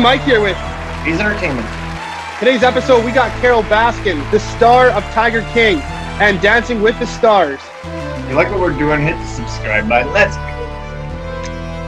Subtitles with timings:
[0.00, 0.56] Big Mike here with
[1.04, 1.68] He's Entertainment.
[2.38, 3.04] today's episode.
[3.04, 5.80] We got Carole Baskin, the star of Tiger King
[6.22, 7.60] and Dancing with the Stars.
[7.84, 10.10] If you like what we're doing, hit the subscribe button.
[10.14, 10.42] Let's go.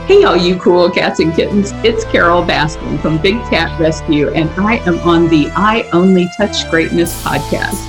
[0.05, 1.71] Hey, all you cool cats and kittens.
[1.83, 6.69] It's Carole Baskin from Big Cat Rescue, and I am on the I Only Touch
[6.69, 7.81] Greatness podcast.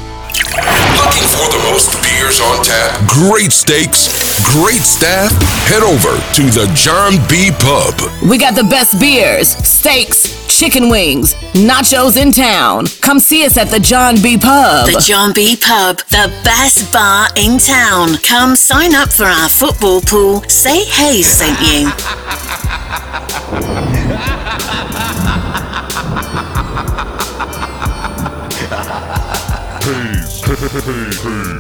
[1.05, 5.31] Looking for the most beers on tap, great steaks, great staff?
[5.69, 7.51] Head over to the John B.
[7.61, 7.95] Pub.
[8.29, 12.87] We got the best beers, steaks, chicken wings, nachos in town.
[13.01, 14.37] Come see us at the John B.
[14.39, 14.87] Pub.
[14.87, 15.57] The John B.
[15.57, 18.17] Pub, the best bar in town.
[18.19, 20.43] Come sign up for our football pool.
[20.49, 21.91] Say hey, sent you.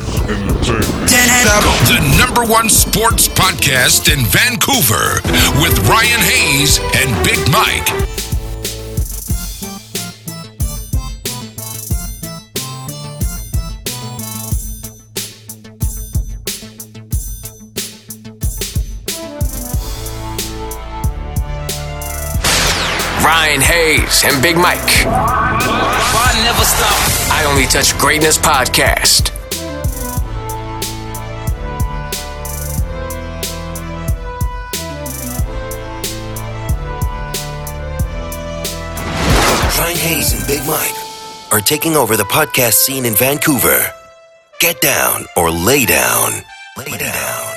[1.44, 5.20] The number one sports podcast in Vancouver
[5.60, 7.86] with Ryan Hayes and Big Mike.
[23.22, 24.78] Ryan Hayes and Big Mike.
[25.06, 27.30] I never stop.
[27.30, 29.33] I only touch greatness podcast.
[40.04, 40.92] Hayes and Big Mike
[41.50, 43.90] are taking over the podcast scene in Vancouver.
[44.60, 46.42] Get down or lay down.
[46.76, 47.53] Lay down.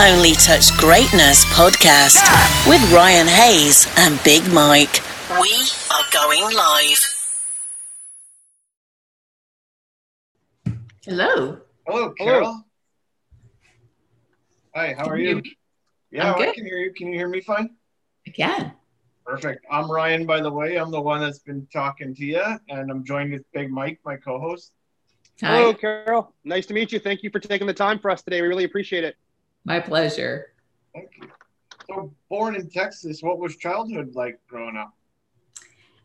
[0.00, 2.22] Only Touch Greatness podcast
[2.68, 5.02] with Ryan Hayes and Big Mike.
[5.40, 5.52] We
[5.90, 7.04] are going live.
[11.04, 11.58] Hello.
[11.84, 12.62] Hello, Carol.
[14.76, 15.42] Hi, how are you you?
[16.12, 16.92] Yeah, I'm I can hear you.
[16.92, 17.70] Can you hear me fine?
[18.24, 18.74] Again.
[19.26, 19.66] Perfect.
[19.68, 20.76] I'm Ryan, by the way.
[20.76, 24.14] I'm the one that's been talking to you, and I'm joined with Big Mike, my
[24.14, 24.70] co-host.
[25.40, 25.56] Hi.
[25.56, 26.32] Hello, Carol.
[26.44, 27.00] Nice to meet you.
[27.00, 28.40] Thank you for taking the time for us today.
[28.42, 29.16] We really appreciate it.
[29.68, 30.54] My pleasure.
[30.94, 31.28] Thank you.
[31.90, 34.94] So, born in Texas, what was childhood like growing up?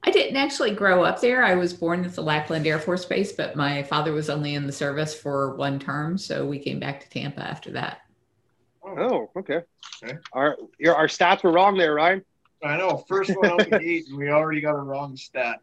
[0.03, 1.45] I didn't actually grow up there.
[1.45, 4.67] I was born at the Lackland Air Force Base, but my father was only in
[4.67, 8.01] the service for one term, so we came back to Tampa after that.
[8.83, 9.61] Oh, oh okay.
[10.03, 10.17] Okay.
[10.33, 12.21] Our your, our stats were wrong there, Ryan.
[12.65, 12.97] I know.
[13.07, 15.59] First one out the gate, and we already got a wrong stat.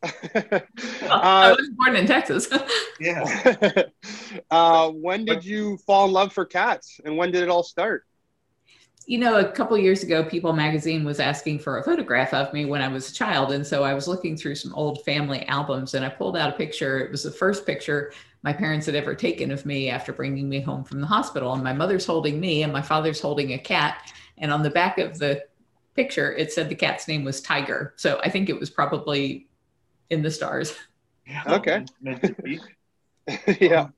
[0.02, 2.48] I uh, was born in Texas.
[3.00, 3.84] Yeah.
[4.50, 8.04] uh, when did you fall in love for cats, and when did it all start?
[9.08, 12.66] you know, a couple years ago, People Magazine was asking for a photograph of me
[12.66, 13.52] when I was a child.
[13.52, 16.56] And so I was looking through some old family albums and I pulled out a
[16.58, 17.00] picture.
[17.00, 18.12] It was the first picture
[18.42, 21.54] my parents had ever taken of me after bringing me home from the hospital.
[21.54, 24.12] And my mother's holding me and my father's holding a cat.
[24.36, 25.42] And on the back of the
[25.96, 27.94] picture, it said the cat's name was Tiger.
[27.96, 29.47] So I think it was probably
[30.10, 30.74] in the stars.
[31.46, 31.84] Okay.
[32.00, 32.60] meant to be.
[33.60, 33.88] yeah.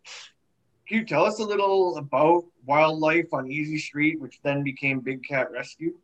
[0.86, 5.22] Can you tell us a little about wildlife on Easy Street, which then became Big
[5.22, 5.94] Cat Rescue?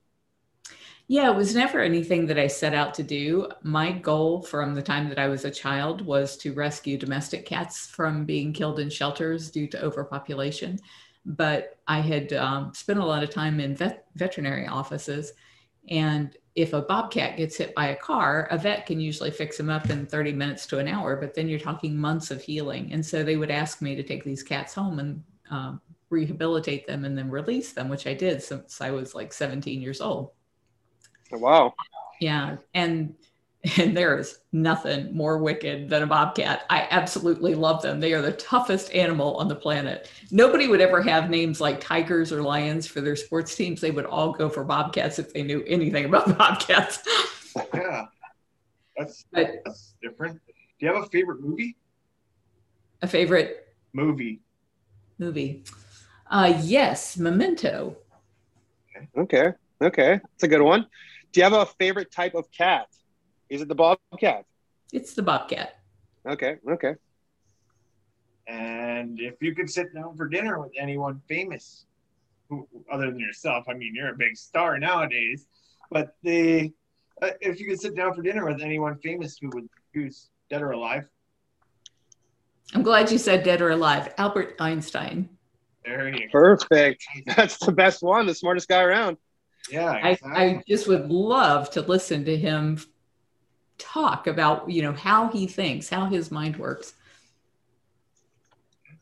[1.09, 3.49] Yeah, it was never anything that I set out to do.
[3.63, 7.87] My goal from the time that I was a child was to rescue domestic cats
[7.87, 10.79] from being killed in shelters due to overpopulation.
[11.25, 15.33] But I had um, spent a lot of time in vet- veterinary offices
[15.89, 19.69] And if a bobcat gets hit by a car, a vet can usually fix him
[19.69, 22.93] up in 30 minutes to an hour, but then you're talking months of healing.
[22.93, 27.05] And so they would ask me to take these cats home and um, rehabilitate them
[27.05, 30.31] and then release them, which I did since I was like 17 years old.
[31.33, 31.75] Oh, wow.
[32.21, 32.57] Yeah.
[32.73, 33.15] And
[33.79, 36.65] and there is nothing more wicked than a bobcat.
[36.71, 38.01] I absolutely love them.
[38.01, 40.11] They are the toughest animal on the planet.
[40.31, 43.81] Nobody would ever have names like tigers or lions for their sports teams.
[43.81, 47.01] They would all go for bobcats if they knew anything about bobcats.
[47.75, 48.07] Yeah,
[48.97, 50.41] that's But- that's different.
[50.79, 51.77] Do you have a favorite movie?
[53.03, 53.63] A favorite
[53.95, 54.41] Movie.
[55.19, 55.65] movie?
[56.31, 57.97] Uh, yes, Memento.
[59.17, 59.53] Okay.
[59.81, 60.21] Okay.
[60.23, 60.87] That's a good one.
[61.33, 62.87] Do you have a favorite type of cat?
[63.49, 64.45] Is it the bobcat?
[64.93, 65.79] It's the bobcat.
[66.27, 66.57] Okay.
[66.69, 66.95] Okay.
[68.49, 71.87] And if you could sit down for dinner with anyone famous,
[72.49, 75.47] who, other than yourself, I mean, you're a big star nowadays,
[75.91, 76.73] but the
[77.23, 80.63] uh, if you could sit down for dinner with anyone famous who would who's dead
[80.63, 81.09] or alive,
[82.75, 84.13] I'm glad you said dead or alive.
[84.19, 85.29] Albert Einstein.
[85.85, 86.27] there you go.
[86.31, 87.05] Perfect.
[87.37, 88.27] That's the best one.
[88.27, 89.17] The smartest guy around.
[89.71, 90.19] Yeah, I.
[90.25, 92.81] I just would love to listen to him
[93.79, 96.95] talk about, you know, how he thinks, how his mind works.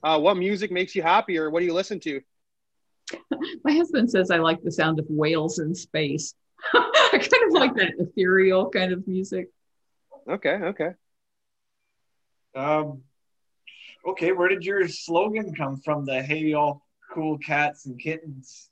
[0.03, 2.21] Uh, what music makes you happy, or what do you listen to?
[3.65, 6.35] My husband says I like the sound of whales in space.
[6.75, 9.49] I kind of like that ethereal kind of music.
[10.29, 10.55] Okay.
[10.55, 10.91] Okay.
[12.55, 13.03] Um,
[14.07, 16.05] okay, where did your slogan come from?
[16.05, 18.71] The "Hey, all cool cats and kittens."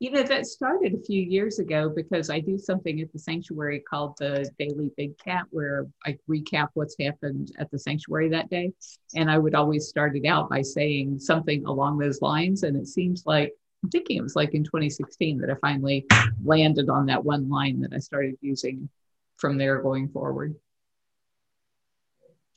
[0.00, 3.80] You know, that started a few years ago because I do something at the sanctuary
[3.80, 8.72] called the Daily Big Cat, where I recap what's happened at the sanctuary that day.
[9.16, 12.62] And I would always start it out by saying something along those lines.
[12.62, 13.52] And it seems like,
[13.82, 16.06] I'm thinking it was like in 2016 that I finally
[16.44, 18.88] landed on that one line that I started using
[19.36, 20.54] from there going forward.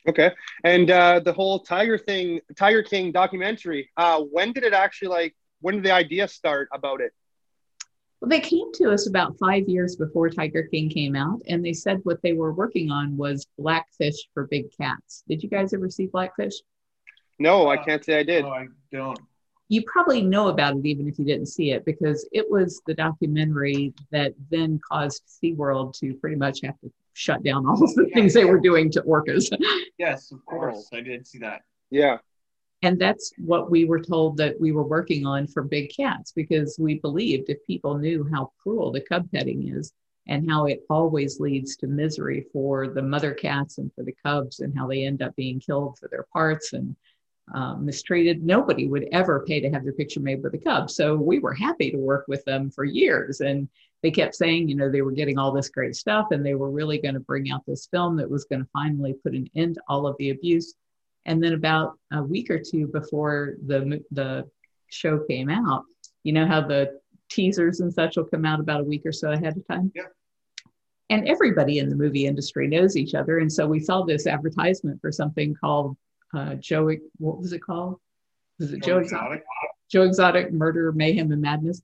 [0.08, 0.30] Okay.
[0.62, 3.90] And uh, the whole Tiger thing, Tiger King documentary.
[3.96, 5.34] Uh, when did it actually like?
[5.60, 7.12] When did the idea start about it?
[8.22, 11.72] Well, they came to us about five years before Tiger King came out, and they
[11.72, 15.24] said what they were working on was Blackfish for big cats.
[15.28, 16.54] Did you guys ever see Blackfish?
[17.40, 18.44] No, I can't say I did.
[18.44, 19.18] No, I don't.
[19.66, 22.94] You probably know about it even if you didn't see it, because it was the
[22.94, 28.08] documentary that then caused SeaWorld to pretty much have to shut down all of the
[28.14, 29.52] things they were doing to orcas.
[29.98, 30.50] Yes, of oh.
[30.50, 31.62] course, I did see that.
[31.90, 32.18] Yeah.
[32.82, 36.76] And that's what we were told that we were working on for big cats because
[36.80, 39.92] we believed if people knew how cruel the cub petting is
[40.26, 44.60] and how it always leads to misery for the mother cats and for the cubs
[44.60, 46.96] and how they end up being killed for their parts and
[47.54, 50.90] um, mistreated, nobody would ever pay to have their picture made with a cub.
[50.90, 53.40] So we were happy to work with them for years.
[53.40, 53.68] And
[54.02, 56.70] they kept saying, you know, they were getting all this great stuff and they were
[56.70, 59.74] really going to bring out this film that was going to finally put an end
[59.74, 60.74] to all of the abuse.
[61.24, 64.48] And then about a week or two before the the
[64.88, 65.84] show came out,
[66.24, 69.32] you know how the teasers and such will come out about a week or so
[69.32, 69.92] ahead of time.
[69.94, 70.02] Yeah.
[71.10, 75.00] And everybody in the movie industry knows each other, and so we saw this advertisement
[75.00, 75.96] for something called
[76.34, 76.90] uh, Joe.
[77.18, 77.98] What was it called?
[78.58, 79.44] Was it Joe, Exotic?
[79.90, 81.82] Joe Exotic Murder, Mayhem, and Madness.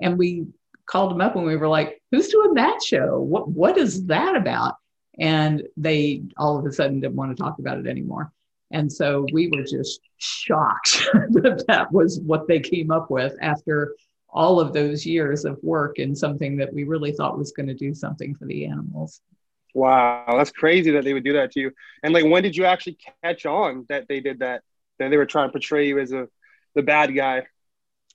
[0.00, 0.46] And we
[0.86, 3.20] called them up and we were like, "Who's doing that show?
[3.20, 4.76] What what is that about?"
[5.18, 8.32] And they all of a sudden didn't want to talk about it anymore.
[8.70, 13.94] And so we were just shocked that that was what they came up with after
[14.28, 17.74] all of those years of work and something that we really thought was going to
[17.74, 19.20] do something for the animals.
[19.74, 21.72] Wow, that's crazy that they would do that to you.
[22.02, 24.62] And like, when did you actually catch on that they did that?
[24.98, 26.28] That they were trying to portray you as a
[26.74, 27.46] the bad guy.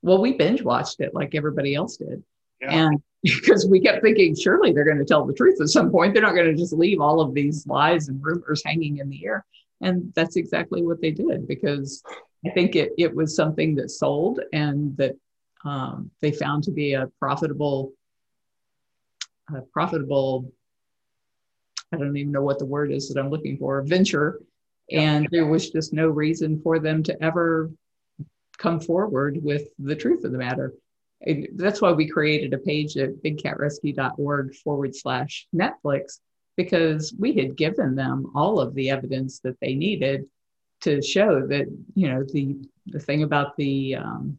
[0.01, 2.23] Well, we binge watched it like everybody else did.
[2.61, 2.87] Yeah.
[2.87, 6.13] And because we kept thinking, surely they're going to tell the truth at some point.
[6.13, 9.25] They're not going to just leave all of these lies and rumors hanging in the
[9.25, 9.45] air.
[9.85, 12.01] And that's exactly what they did because
[12.43, 15.13] I think it, it was something that sold and that
[15.63, 17.93] um, they found to be a profitable,
[19.55, 20.51] a profitable,
[21.93, 24.41] I don't even know what the word is that I'm looking for, venture.
[24.91, 27.69] And there was just no reason for them to ever
[28.57, 30.73] come forward with the truth of the matter.
[31.21, 36.21] And that's why we created a page at bigcatrescue.org forward slash Netflix
[36.55, 40.25] because we had given them all of the evidence that they needed
[40.81, 42.57] to show that you know the
[42.87, 44.37] the thing about the um,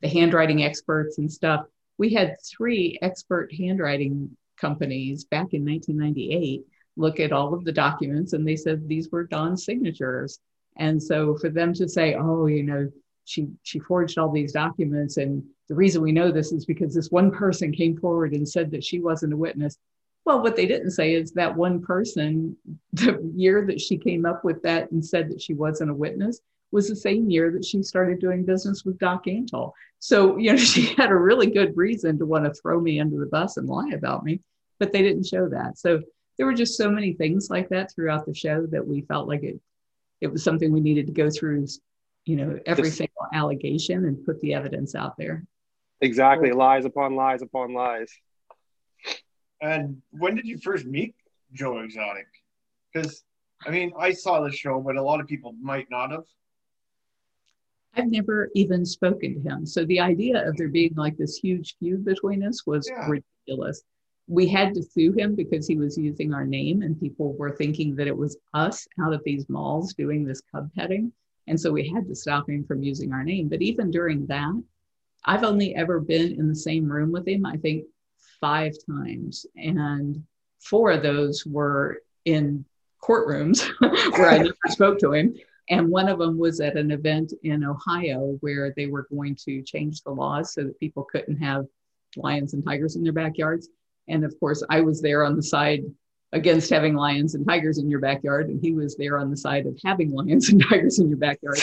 [0.00, 1.66] the handwriting experts and stuff.
[1.98, 6.64] We had three expert handwriting companies back in 1998
[6.96, 10.38] look at all of the documents and they said these were Don's signatures.
[10.76, 12.90] And so for them to say, oh, you know,
[13.24, 17.10] she she forged all these documents and the reason we know this is because this
[17.10, 19.78] one person came forward and said that she wasn't a witness
[20.24, 22.56] well what they didn't say is that one person
[22.92, 26.40] the year that she came up with that and said that she wasn't a witness
[26.70, 29.72] was the same year that she started doing business with doc antle.
[29.98, 33.18] So you know she had a really good reason to want to throw me under
[33.18, 34.40] the bus and lie about me
[34.82, 35.78] but they didn't show that.
[35.78, 36.02] So
[36.36, 39.44] there were just so many things like that throughout the show that we felt like
[39.44, 39.60] it
[40.20, 41.68] it was something we needed to go through
[42.24, 45.44] you know every single allegation and put the evidence out there.
[46.00, 46.50] Exactly.
[46.50, 48.12] Lies upon lies upon lies
[49.62, 51.14] and when did you first meet
[51.54, 52.26] joe exotic
[52.92, 53.24] because
[53.66, 56.24] i mean i saw the show but a lot of people might not have
[57.94, 59.66] I've never even spoken to him.
[59.66, 63.06] So the idea of there being like this huge feud between us was yeah.
[63.08, 63.82] ridiculous.
[64.28, 67.94] We had to sue him because he was using our name, and people were thinking
[67.96, 71.12] that it was us out of these malls doing this cub petting.
[71.48, 73.48] And so we had to stop him from using our name.
[73.48, 74.62] But even during that,
[75.24, 77.84] I've only ever been in the same room with him, I think
[78.42, 79.46] five times.
[79.56, 80.22] And
[80.60, 82.66] four of those were in
[83.02, 83.66] courtrooms
[84.18, 85.34] where I never spoke to him.
[85.70, 89.62] And one of them was at an event in Ohio where they were going to
[89.62, 91.66] change the laws so that people couldn't have
[92.16, 93.68] lions and tigers in their backyards.
[94.08, 95.84] And of course, I was there on the side
[96.32, 99.66] against having lions and tigers in your backyard, and he was there on the side
[99.66, 101.60] of having lions and tigers in your backyard.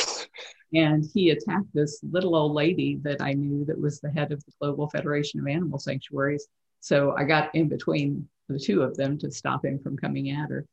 [0.74, 4.44] And he attacked this little old lady that I knew that was the head of
[4.46, 6.48] the Global Federation of Animal Sanctuaries.
[6.80, 10.50] So I got in between the two of them to stop him from coming at
[10.50, 10.66] her.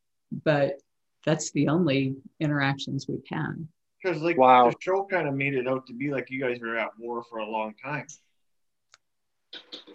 [0.44, 0.80] But
[1.24, 3.66] that's the only interactions we've had.
[4.02, 4.70] Because like wow.
[4.70, 7.24] the show kind of made it out to be like you guys were at war
[7.28, 8.06] for a long time.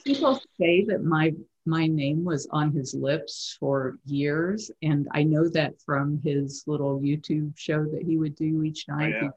[0.04, 1.34] People say that my
[1.66, 4.72] my name was on his lips for years.
[4.82, 9.14] And I know that from his little YouTube show that he would do each night.
[9.22, 9.30] Oh, yeah.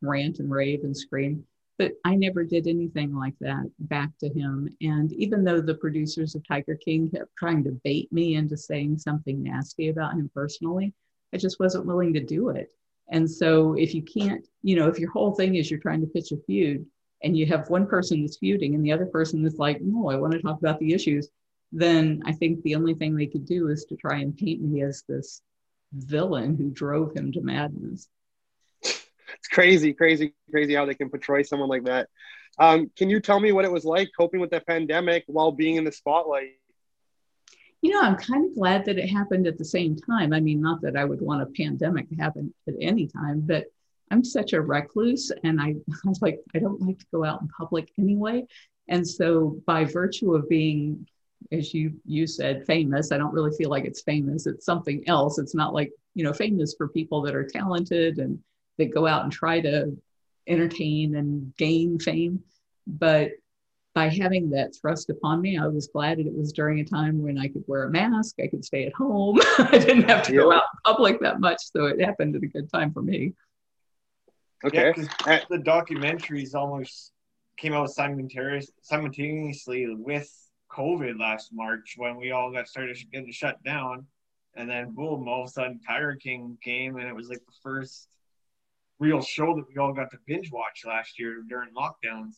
[0.00, 1.44] rant and rave and scream.
[1.80, 4.68] But I never did anything like that back to him.
[4.82, 8.98] And even though the producers of Tiger King kept trying to bait me into saying
[8.98, 10.92] something nasty about him personally,
[11.32, 12.70] I just wasn't willing to do it.
[13.08, 16.06] And so if you can't, you know, if your whole thing is you're trying to
[16.06, 16.84] pitch a feud
[17.24, 20.16] and you have one person that's feuding and the other person that's like, no, I
[20.16, 21.30] want to talk about the issues,
[21.72, 24.82] then I think the only thing they could do is to try and paint me
[24.82, 25.40] as this
[25.94, 28.06] villain who drove him to madness.
[29.38, 32.08] It's crazy, crazy, crazy how they can portray someone like that.
[32.58, 35.76] Um, can you tell me what it was like coping with the pandemic while being
[35.76, 36.56] in the spotlight?
[37.80, 40.32] You know, I'm kind of glad that it happened at the same time.
[40.32, 43.66] I mean, not that I would want a pandemic to happen at any time, but
[44.10, 45.68] I'm such a recluse and I,
[46.04, 48.46] I was like, I don't like to go out in public anyway.
[48.88, 51.06] And so, by virtue of being
[51.52, 55.38] as you you said famous i don't really feel like it's famous it's something else
[55.38, 58.38] it's not like you know famous for people that are talented and
[58.80, 59.96] that go out and try to
[60.46, 62.42] entertain and gain fame.
[62.86, 63.32] But
[63.94, 67.20] by having that thrust upon me i was glad that it was during a time
[67.20, 70.32] when i could wear a mask i could stay at home i didn't have to
[70.32, 73.34] go out in public that much so it happened at a good time for me.
[74.64, 74.92] Okay.
[75.26, 77.12] Yeah, the documentaries almost
[77.56, 80.30] came out simultaneously with
[80.70, 84.06] COVID last March when we all got started getting shut down.
[84.54, 87.54] And then boom, all of a sudden Tiger King came and it was like the
[87.62, 88.08] first
[89.00, 92.34] real show that we all got to binge watch last year during lockdowns.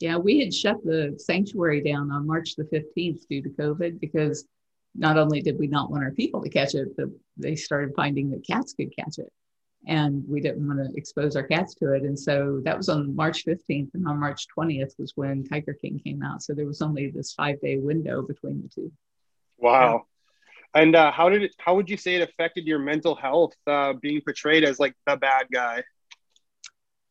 [0.00, 4.44] Yeah, we had shut the sanctuary down on March the 15th due to COVID because
[4.94, 8.30] not only did we not want our people to catch it, but they started finding
[8.30, 9.32] that cats could catch it
[9.86, 12.02] and we didn't want to expose our cats to it.
[12.02, 16.00] And so that was on March 15th, and on March 20th was when Tiger King
[16.02, 16.42] came out.
[16.42, 18.92] So there was only this five day window between the two.
[19.58, 20.06] Wow.
[20.74, 21.54] And uh, how did it?
[21.58, 25.16] How would you say it affected your mental health uh, being portrayed as like the
[25.16, 25.82] bad guy?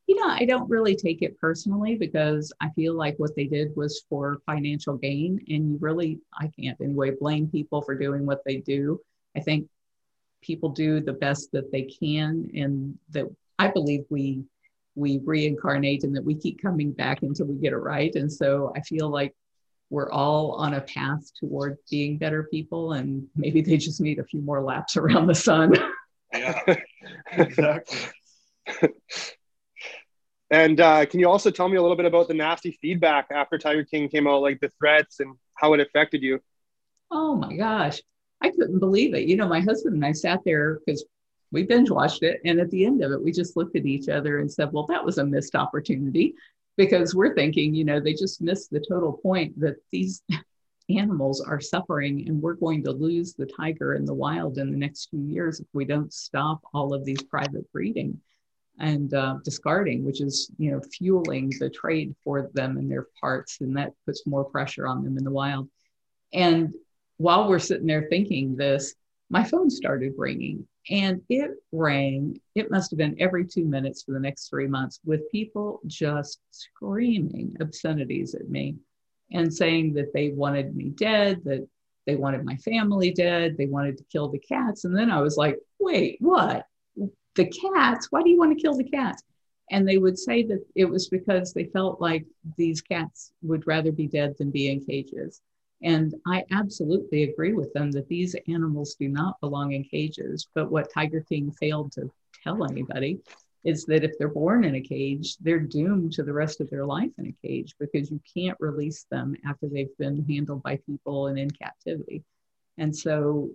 [0.07, 3.73] You know, I don't really take it personally because I feel like what they did
[3.77, 8.41] was for financial gain, and you really, I can't anyway blame people for doing what
[8.45, 8.99] they do.
[9.35, 9.67] I think
[10.43, 13.25] people do the best that they can and that
[13.57, 14.43] i believe we
[14.95, 18.71] we reincarnate and that we keep coming back until we get it right and so
[18.75, 19.33] i feel like
[19.93, 24.23] we're all on a path toward being better people and maybe they just need a
[24.23, 25.73] few more laps around the sun.
[26.35, 26.77] Yeah.
[27.33, 27.99] Exactly.
[30.49, 33.59] And uh, can you also tell me a little bit about the nasty feedback after
[33.59, 36.39] tiger king came out like the threats and how it affected you?
[37.11, 38.01] Oh my gosh.
[38.41, 39.27] I couldn't believe it.
[39.27, 41.05] You know, my husband and I sat there because
[41.51, 42.41] we binge watched it.
[42.43, 44.87] And at the end of it, we just looked at each other and said, well,
[44.87, 46.33] that was a missed opportunity
[46.77, 50.23] because we're thinking, you know, they just missed the total point that these
[50.89, 54.77] animals are suffering and we're going to lose the tiger in the wild in the
[54.77, 58.19] next few years if we don't stop all of these private breeding.
[58.79, 63.61] and uh, discarding, which is you know fueling the trade for them and their parts,
[63.61, 65.69] and that puts more pressure on them in the wild.
[66.33, 66.73] And
[67.17, 68.95] while we're sitting there thinking this,
[69.29, 72.39] my phone started ringing, and it rang.
[72.55, 76.39] It must have been every two minutes for the next three months, with people just
[76.51, 78.75] screaming obscenities at me
[79.31, 81.67] and saying that they wanted me dead, that
[82.05, 84.83] they wanted my family dead, they wanted to kill the cats.
[84.83, 86.67] And then I was like, wait, what?
[87.35, 89.23] the cats, why do you want to kill the cats?
[89.71, 92.25] And they would say that it was because they felt like
[92.57, 95.41] these cats would rather be dead than be in cages.
[95.83, 100.47] And I absolutely agree with them that these animals do not belong in cages.
[100.55, 102.09] But what Tiger King failed to
[102.43, 103.19] tell anybody
[103.65, 106.85] is that if they're born in a cage, they're doomed to the rest of their
[106.85, 111.27] life in a cage because you can't release them after they've been handled by people
[111.27, 112.23] and in captivity.
[112.77, 113.49] And so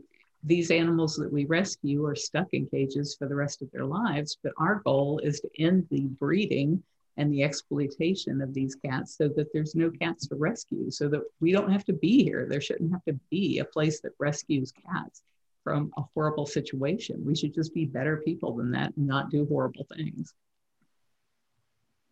[0.44, 4.38] these animals that we rescue are stuck in cages for the rest of their lives.
[4.42, 6.82] But our goal is to end the breeding
[7.18, 11.20] and the exploitation of these cats so that there's no cats to rescue, so that
[11.40, 12.46] we don't have to be here.
[12.48, 15.22] There shouldn't have to be a place that rescues cats
[15.64, 17.24] from a horrible situation.
[17.24, 20.32] We should just be better people than that and not do horrible things.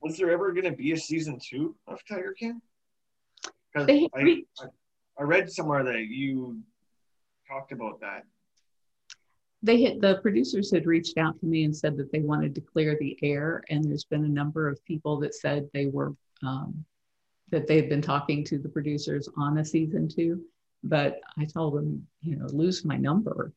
[0.03, 2.61] Was there ever going to be a season two of Tiger King?
[3.73, 4.43] Because I, I,
[5.19, 6.59] I read somewhere that you
[7.49, 8.25] talked about that.
[9.67, 12.61] They had the producers had reached out to me and said that they wanted to
[12.61, 16.85] clear the air and there's been a number of people that said they were um,
[17.51, 20.41] that they've been talking to the producers on a season two.
[20.85, 23.53] But i told them you know lose my number.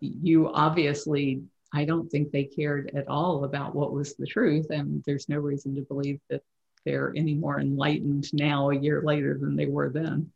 [0.00, 1.42] You obviously
[1.74, 5.38] i don't think they cared at all about what was the truth and there's no
[5.38, 6.42] reason to believe that
[6.84, 10.30] they're any more enlightened now a year later than they were then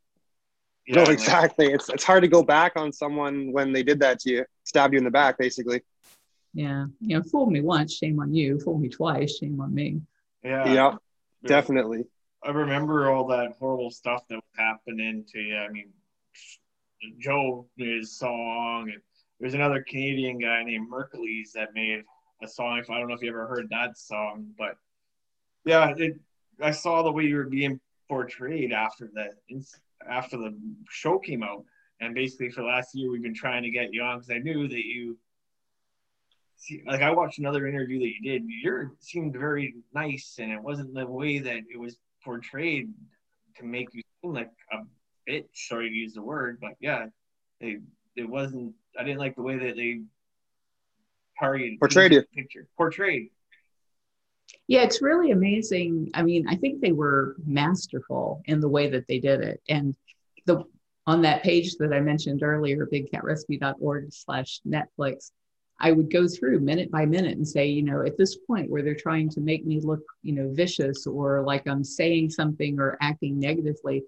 [0.89, 1.73] no, like- exactly.
[1.73, 4.95] It's it's hard to go back on someone when they did that to you, stabbed
[4.95, 5.83] you in the back, basically.
[6.55, 10.01] yeah you know fool me once shame on you fool me twice shame on me
[10.47, 10.93] yeah, yeah,
[11.45, 12.05] definitely.
[12.45, 15.57] I remember all that horrible stuff that was happening to you.
[15.57, 15.89] I mean,
[17.19, 19.03] Joe made his song, and
[19.41, 22.05] there's another Canadian guy named Mercules that made
[22.43, 22.79] a song.
[22.79, 24.77] If I don't know if you ever heard that song, but
[25.65, 26.21] yeah, it,
[26.63, 29.31] I saw the way you were being portrayed after the
[30.09, 30.57] after the
[30.89, 31.65] show came out,
[32.01, 34.39] and basically for the last year we've been trying to get you on because I
[34.39, 35.17] knew that you.
[36.59, 38.45] See, like I watched another interview that you did.
[38.49, 42.93] You seemed very nice, and it wasn't the way that it was portrayed
[43.59, 44.79] to make you seem like a
[45.29, 45.45] bitch.
[45.53, 47.07] Sorry to use the word, but yeah,
[47.61, 47.79] they
[48.17, 48.73] it wasn't.
[48.99, 50.01] I didn't like the way that they
[51.39, 52.23] parried Portrayed you.
[52.35, 53.31] Picture portrayed.
[54.69, 56.11] Yeah, it's really amazing.
[56.15, 59.61] I mean, I think they were masterful in the way that they did it.
[59.69, 59.95] And
[60.45, 60.65] the
[61.07, 65.31] on that page that I mentioned earlier, bigcatrescue.org slash Netflix,
[65.79, 68.83] I would go through minute by minute and say, you know, at this point where
[68.83, 72.99] they're trying to make me look, you know, vicious or like I'm saying something or
[73.01, 74.03] acting negatively,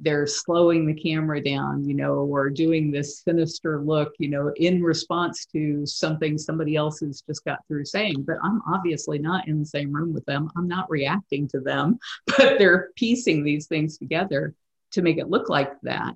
[0.00, 4.82] they're slowing the camera down, you know, or doing this sinister look, you know, in
[4.82, 8.22] response to something somebody else has just got through saying.
[8.22, 10.50] But I'm obviously not in the same room with them.
[10.56, 14.54] I'm not reacting to them, but they're piecing these things together
[14.92, 16.14] to make it look like that.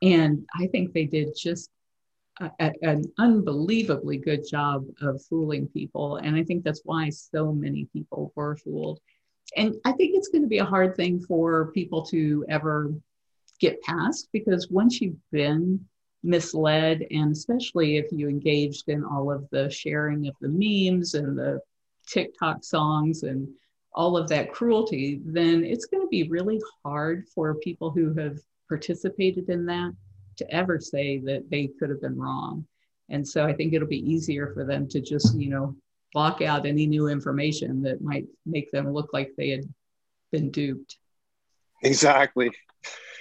[0.00, 1.70] And I think they did just
[2.40, 6.16] a, a, an unbelievably good job of fooling people.
[6.16, 9.00] And I think that's why so many people were fooled.
[9.56, 12.92] And I think it's going to be a hard thing for people to ever
[13.60, 15.84] get past because once you've been
[16.22, 21.38] misled, and especially if you engaged in all of the sharing of the memes and
[21.38, 21.60] the
[22.08, 23.48] TikTok songs and
[23.94, 28.38] all of that cruelty, then it's going to be really hard for people who have
[28.68, 29.92] participated in that
[30.36, 32.66] to ever say that they could have been wrong.
[33.08, 35.74] And so I think it'll be easier for them to just, you know,
[36.12, 39.64] block out any new information that might make them look like they had
[40.30, 40.96] been duped.
[41.82, 42.50] Exactly.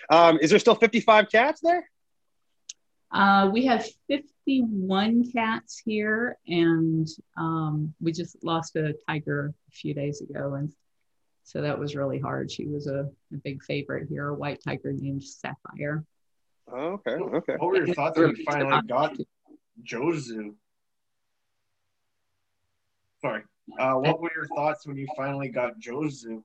[0.09, 1.89] Um, is there still 55 cats there?
[3.11, 9.93] Uh, we have 51 cats here, and um, we just lost a tiger a few
[9.93, 10.55] days ago.
[10.55, 10.71] And
[11.43, 12.51] so that was really hard.
[12.51, 16.03] She was a, a big favorite here, a white tiger named Sapphire.
[16.69, 17.11] Oh, okay.
[17.11, 17.53] Okay.
[17.57, 19.15] What were your thoughts when you finally got
[19.83, 20.55] Joe's Zoo?
[23.21, 23.43] Sorry.
[23.79, 26.43] Uh, what were your thoughts when you finally got Joe's Zoo?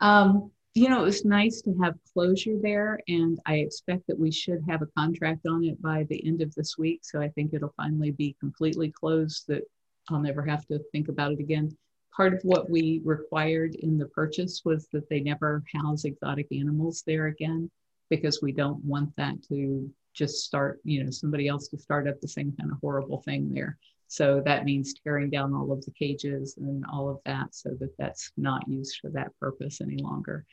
[0.00, 4.30] Um, you know, it was nice to have closure there, and I expect that we
[4.30, 7.00] should have a contract on it by the end of this week.
[7.02, 9.62] So I think it'll finally be completely closed, that
[10.10, 11.74] I'll never have to think about it again.
[12.14, 17.02] Part of what we required in the purchase was that they never house exotic animals
[17.06, 17.70] there again,
[18.10, 22.20] because we don't want that to just start, you know, somebody else to start up
[22.20, 23.78] the same kind of horrible thing there.
[24.08, 27.96] So that means tearing down all of the cages and all of that so that
[27.98, 30.44] that's not used for that purpose any longer.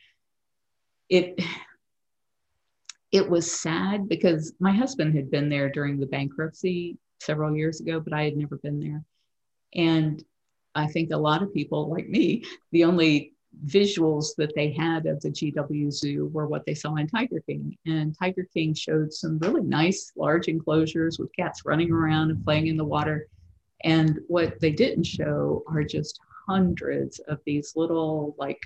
[1.08, 1.40] It
[3.12, 8.00] it was sad because my husband had been there during the bankruptcy several years ago,
[8.00, 9.04] but I had never been there.
[9.74, 10.24] And
[10.74, 13.34] I think a lot of people like me, the only
[13.66, 17.76] visuals that they had of the GW Zoo were what they saw in Tiger King.
[17.86, 22.66] And Tiger King showed some really nice large enclosures with cats running around and playing
[22.66, 23.28] in the water.
[23.84, 28.60] And what they didn't show are just hundreds of these little, like,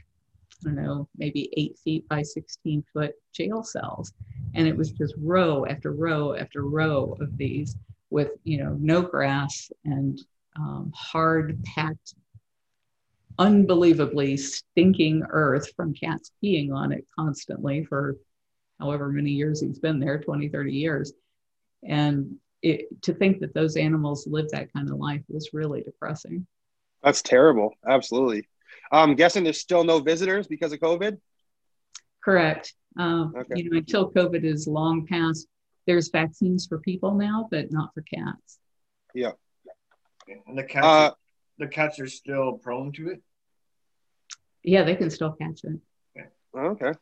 [0.62, 4.12] don't know, maybe eight feet by 16 foot jail cells.
[4.54, 7.76] And it was just row after row after row of these
[8.10, 10.20] with, you know, no grass and
[10.56, 12.14] um, hard packed
[13.38, 18.16] unbelievably stinking earth from cats peeing on it constantly for
[18.80, 21.12] however many years he's been there 20 30 years.
[21.84, 26.44] And it, to think that those animals live that kind of life was really depressing.
[27.04, 27.74] That's terrible.
[27.88, 28.48] Absolutely
[28.92, 31.18] i'm guessing there's still no visitors because of covid
[32.22, 33.54] correct um, okay.
[33.56, 35.46] you know until covid is long past
[35.86, 38.58] there's vaccines for people now but not for cats
[39.14, 39.32] yeah
[40.46, 41.10] and the cats uh,
[41.58, 43.22] the cats are still prone to it
[44.62, 45.80] yeah, they can still catch it.
[46.56, 46.92] Okay.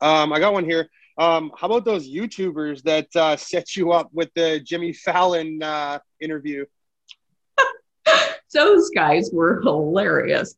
[0.00, 0.88] Um, I got one here.
[1.18, 5.98] Um, how about those YouTubers that uh, set you up with the Jimmy Fallon uh,
[6.20, 6.64] interview?
[8.54, 10.54] those guys were hilarious.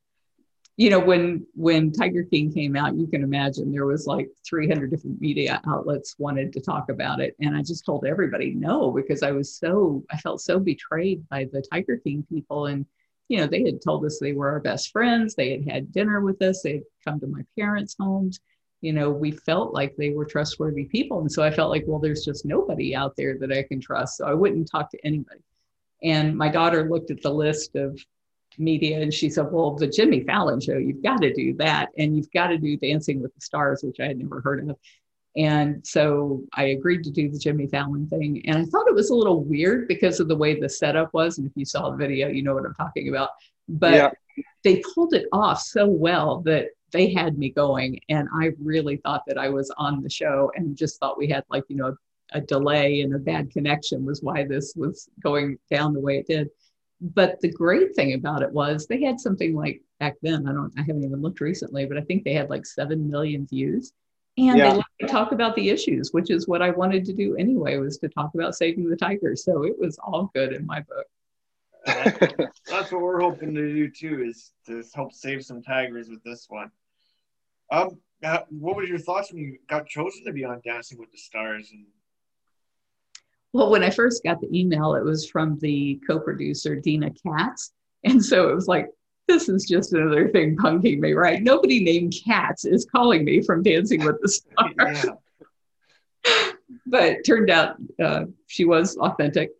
[0.77, 4.91] You know, when when Tiger King came out, you can imagine there was like 300
[4.91, 9.23] different media outlets wanted to talk about it, and I just told everybody no because
[9.23, 12.87] I was so I felt so betrayed by the Tiger King people and
[13.29, 15.35] you know, they had told us they were our best friends.
[15.35, 16.63] They had had dinner with us.
[16.63, 18.41] They had come to my parents' homes.
[18.81, 21.21] You know, we felt like they were trustworthy people.
[21.21, 24.19] And so I felt like, well, there's just nobody out there that I can trust.
[24.19, 25.41] So I wouldn't talk to anybody.
[26.03, 27.99] And my daughter looked at the list of
[28.59, 31.91] media and she said, well, the Jimmy Fallon show, you've got to do that.
[31.99, 34.77] And you've got to do Dancing with the Stars, which I had never heard of.
[35.37, 38.43] And so I agreed to do the Jimmy Fallon thing.
[38.47, 41.39] And I thought it was a little weird because of the way the setup was.
[41.39, 43.31] And if you saw the video, you know what I'm talking about.
[43.69, 44.11] But yeah.
[44.63, 47.99] they pulled it off so well that they had me going.
[48.09, 51.45] And I really thought that I was on the show and just thought we had
[51.51, 51.97] like, you know,
[52.33, 56.27] a delay and a bad connection was why this was going down the way it
[56.27, 56.49] did.
[57.01, 60.73] But the great thing about it was they had something like back then, I don't,
[60.79, 63.93] I haven't even looked recently, but I think they had like 7 million views.
[64.37, 64.71] And yeah.
[64.71, 67.77] they like to talk about the issues which is what i wanted to do anyway
[67.77, 71.07] was to talk about saving the tigers so it was all good in my book.
[72.67, 76.47] That's what we're hoping to do too is to help save some tigers with this
[76.49, 76.73] one.
[77.71, 81.13] Um uh, what were your thoughts when you got chosen to be on dancing with
[81.13, 81.85] the stars and
[83.55, 87.73] well when i first got the email it was from the co-producer dina katz
[88.05, 88.91] and so it was like
[89.27, 91.43] this is just another thing punking me, right?
[91.43, 95.07] Nobody named Katz is calling me from Dancing with the Stars.
[96.27, 96.51] Yeah.
[96.87, 99.51] but turned out uh, she was authentic.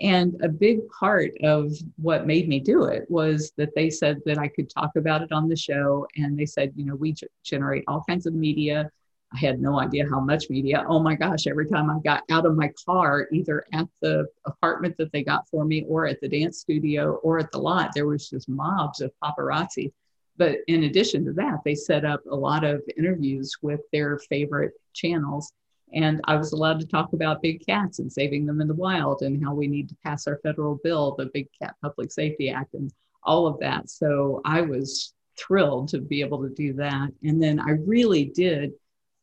[0.00, 4.38] And a big part of what made me do it was that they said that
[4.38, 6.06] I could talk about it on the show.
[6.16, 8.92] And they said, you know, we generate all kinds of media
[9.32, 10.84] I had no idea how much media.
[10.88, 14.96] Oh my gosh, every time I got out of my car, either at the apartment
[14.96, 18.06] that they got for me or at the dance studio or at the lot, there
[18.06, 19.92] was just mobs of paparazzi.
[20.38, 24.72] But in addition to that, they set up a lot of interviews with their favorite
[24.94, 25.52] channels.
[25.92, 29.22] And I was allowed to talk about big cats and saving them in the wild
[29.22, 32.74] and how we need to pass our federal bill, the Big Cat Public Safety Act,
[32.74, 32.92] and
[33.24, 33.90] all of that.
[33.90, 37.10] So I was thrilled to be able to do that.
[37.24, 38.72] And then I really did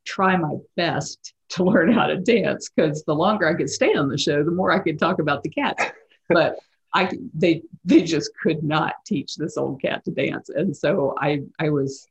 [0.06, 4.10] try my best to learn how to dance because the longer I could stay on
[4.10, 5.84] the show, the more I could talk about the cats.
[6.30, 6.58] But
[6.94, 11.42] I they they just could not teach this old cat to dance, and so I
[11.60, 12.08] I was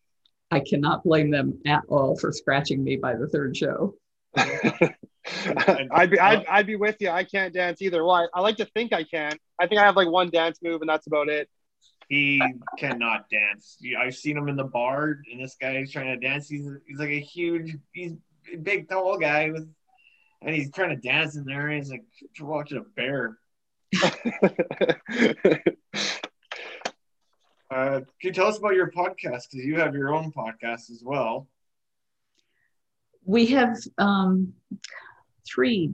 [0.50, 3.94] I cannot blame them at all for scratching me by the third show.
[4.36, 7.08] I'd be I'd, I'd be with you.
[7.08, 8.04] I can't dance either.
[8.04, 9.36] Well, I, I like to think I can.
[9.58, 11.48] I think I have like one dance move, and that's about it.
[12.08, 12.40] He
[12.78, 13.78] cannot dance.
[13.98, 16.48] I've seen him in the bar, and this guy is trying to dance.
[16.48, 18.12] He's he's like a huge, he's
[18.52, 19.68] a big, tall guy with,
[20.42, 21.68] and he's trying to dance in there.
[21.68, 22.04] And he's like
[22.40, 23.38] watching a bear.
[24.02, 24.10] uh,
[27.70, 29.50] can you tell us about your podcast?
[29.50, 31.48] Because you have your own podcast as well.
[33.24, 34.52] We have um,
[35.46, 35.92] three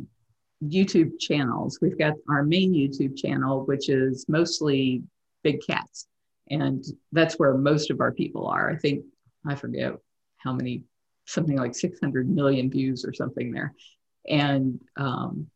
[0.64, 1.78] YouTube channels.
[1.80, 5.02] We've got our main YouTube channel, which is mostly
[5.42, 6.06] big cats.
[6.50, 8.70] And that's where most of our people are.
[8.70, 9.04] I think,
[9.46, 9.94] I forget
[10.38, 10.82] how many,
[11.26, 13.74] something like 600 million views or something there.
[14.28, 15.46] And um,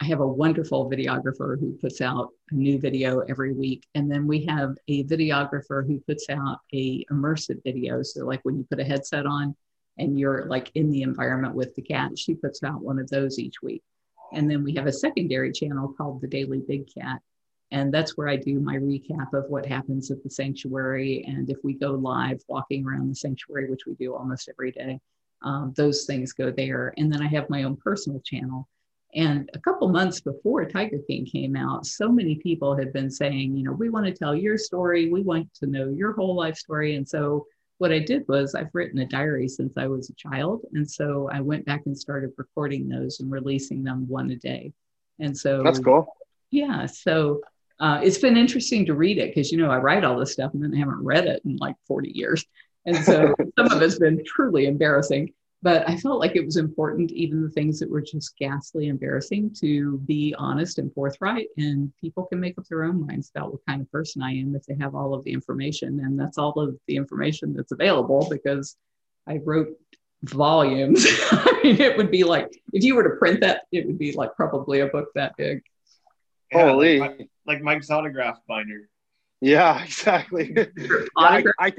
[0.00, 4.26] I have a wonderful videographer who puts out a new video every week, and then
[4.26, 8.02] we have a videographer who puts out a immersive video.
[8.02, 9.54] So like when you put a headset on
[9.98, 13.38] and you're like in the environment with the cat, she puts out one of those
[13.38, 13.82] each week.
[14.32, 17.20] And then we have a secondary channel called the Daily Big Cat,
[17.74, 21.24] and that's where I do my recap of what happens at the sanctuary.
[21.26, 25.00] And if we go live walking around the sanctuary, which we do almost every day,
[25.42, 26.94] um, those things go there.
[26.96, 28.68] And then I have my own personal channel
[29.14, 33.56] and a couple months before Tiger King came out, so many people had been saying,
[33.56, 35.08] you know, we want to tell your story.
[35.08, 36.96] We want to know your whole life story.
[36.96, 37.46] And so
[37.78, 40.62] what I did was I've written a diary since I was a child.
[40.72, 44.72] And so I went back and started recording those and releasing them one a day.
[45.20, 46.08] And so that's cool.
[46.50, 46.86] Yeah.
[46.86, 47.40] So
[47.84, 50.54] uh, it's been interesting to read it because, you know, I write all this stuff
[50.54, 52.44] and then I haven't read it in like 40 years.
[52.86, 55.32] And so some of it's been truly embarrassing
[55.64, 59.56] but I felt like it was important, even the things that were just ghastly embarrassing,
[59.60, 61.46] to be honest and forthright.
[61.56, 64.54] And people can make up their own minds about what kind of person I am
[64.54, 66.00] if they have all of the information.
[66.00, 68.76] And that's all of the information that's available because
[69.26, 69.68] I wrote
[70.24, 71.06] volumes.
[71.30, 74.12] I mean, it would be like, if you were to print that, it would be
[74.12, 75.62] like probably a book that big.
[76.52, 77.30] Yeah, Holy.
[77.46, 78.88] Like, like Mike's autograph binder.
[79.40, 80.56] Yeah, exactly.
[80.76, 81.72] Yeah, I, Autograph I,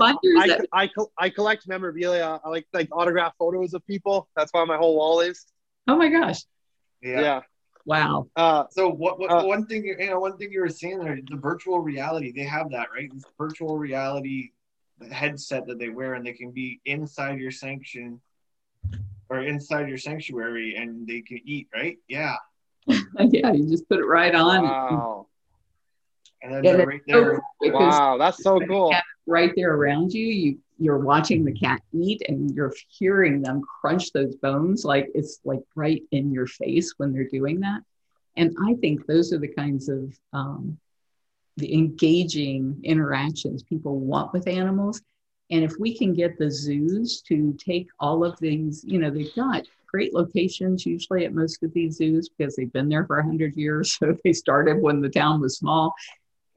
[0.73, 2.39] I, I, I collect memorabilia.
[2.43, 4.29] I like like autograph photos of people.
[4.35, 5.45] That's why my whole wall is.
[5.87, 6.41] oh my gosh.
[7.01, 7.21] Yeah.
[7.21, 7.41] Yeah.
[7.85, 8.27] Wow.
[8.35, 10.99] Uh, So what, what Uh, one thing you you know one thing you were saying
[10.99, 14.51] there the virtual reality they have that right this virtual reality
[15.11, 18.19] headset that they wear and they can be inside your sanction
[19.29, 22.37] or inside your sanctuary and they can eat right yeah
[22.87, 24.63] yeah, you just put it right on.
[24.63, 25.27] wow.
[26.45, 28.95] And then Yeah, they're that's right so cool Wow, that's so cool.
[29.27, 30.25] right there around you.
[30.25, 35.39] You you're watching the cat eat and you're hearing them crunch those bones like it's
[35.45, 37.81] like right in your face when they're doing that.
[38.35, 40.77] And I think those are the kinds of um,
[41.57, 45.01] the engaging interactions people want with animals.
[45.51, 49.33] And if we can get the zoos to take all of these, you know, they've
[49.35, 53.55] got great locations usually at most of these zoos because they've been there for 100
[53.55, 53.93] years.
[53.99, 55.93] So they started when the town was small.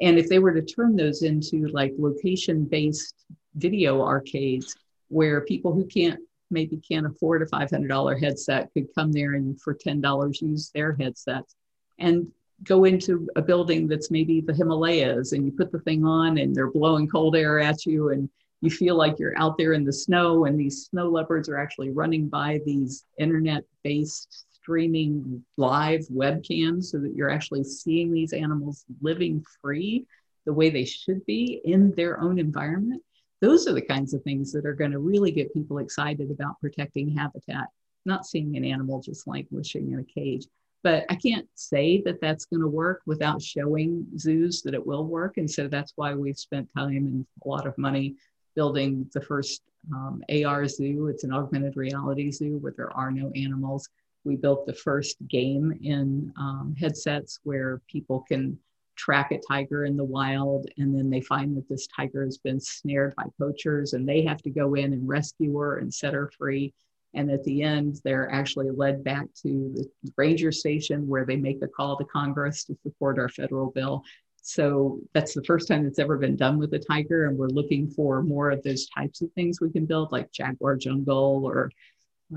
[0.00, 3.14] And if they were to turn those into like location based
[3.56, 4.76] video arcades
[5.08, 9.74] where people who can't maybe can't afford a $500 headset could come there and for
[9.74, 11.54] $10 use their headsets
[11.98, 12.26] and
[12.64, 16.54] go into a building that's maybe the Himalayas and you put the thing on and
[16.54, 18.28] they're blowing cold air at you and
[18.60, 21.90] you feel like you're out there in the snow and these snow leopards are actually
[21.90, 28.84] running by these internet based streaming live webcams so that you're actually seeing these animals
[29.00, 30.04] living free
[30.44, 33.02] the way they should be in their own environment
[33.40, 36.60] those are the kinds of things that are going to really get people excited about
[36.60, 37.68] protecting habitat
[38.04, 40.44] not seeing an animal just languishing in a cage
[40.82, 45.04] but I can't say that that's going to work without showing zoos that it will
[45.04, 45.36] work.
[45.36, 48.14] And so that's why we've spent time and a lot of money
[48.54, 51.08] building the first um, AR zoo.
[51.08, 53.88] It's an augmented reality zoo where there are no animals.
[54.24, 58.58] We built the first game in um, headsets where people can
[58.96, 62.58] track a tiger in the wild and then they find that this tiger has been
[62.58, 66.30] snared by poachers and they have to go in and rescue her and set her
[66.36, 66.74] free
[67.14, 71.62] and at the end, they're actually led back to the ranger station where they make
[71.62, 74.04] a call to Congress to support our federal bill.
[74.42, 77.26] So that's the first time it's ever been done with a tiger.
[77.26, 80.76] And we're looking for more of those types of things we can build, like Jaguar
[80.76, 81.70] Jungle, or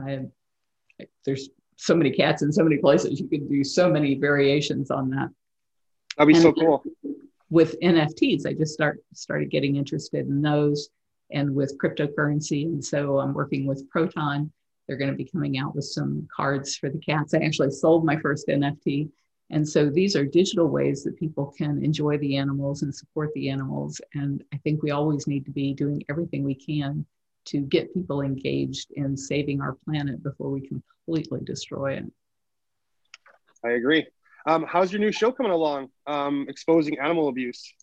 [0.02, 0.18] uh,
[1.26, 1.50] there's
[1.82, 3.20] so many cats in so many places.
[3.20, 5.30] You can do so many variations on that.
[6.16, 6.84] That'd be And so cool.
[7.50, 10.90] With NFTs, I just start started getting interested in those
[11.32, 12.66] and with cryptocurrency.
[12.66, 14.52] And so I'm working with Proton.
[14.88, 17.34] They're going to be coming out with some cards for the cats.
[17.34, 19.10] I actually sold my first NFT.
[19.50, 23.50] And so these are digital ways that people can enjoy the animals and support the
[23.50, 24.00] animals.
[24.14, 27.08] And I think we always need to be doing everything we can
[27.46, 32.06] to get people engaged in saving our planet before we completely destroy it.
[33.64, 34.08] I agree.
[34.48, 35.90] Um, how's your new show coming along?
[36.08, 37.74] Um, exposing animal abuse.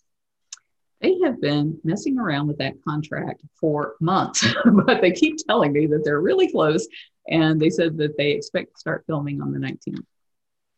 [1.01, 4.45] They have been messing around with that contract for months,
[4.85, 6.87] but they keep telling me that they're really close.
[7.29, 10.03] And they said that they expect to start filming on the 19th.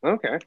[0.06, 0.40] Okay.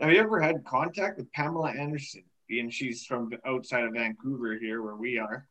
[0.00, 4.82] have you ever had contact with Pamela Anderson being she's from outside of Vancouver here
[4.82, 5.46] where we are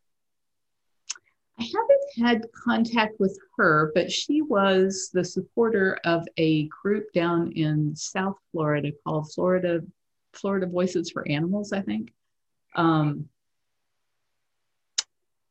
[1.60, 7.52] I haven't had contact with her, but she was the supporter of a group down
[7.52, 9.82] in South Florida called Florida
[10.34, 12.12] Florida Voices for Animals, I think.
[12.76, 13.30] Um,